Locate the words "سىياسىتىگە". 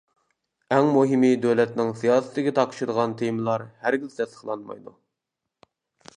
2.01-2.55